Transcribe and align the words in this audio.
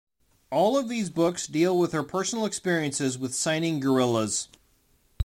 All 0.49 0.79
of 0.79 0.89
these 0.89 1.11
books 1.11 1.45
deal 1.45 1.77
with 1.77 1.91
her 1.91 2.01
personal 2.01 2.47
experiences 2.47 3.19
with 3.19 3.35
signing 3.35 3.79
gorillas. 3.79 4.47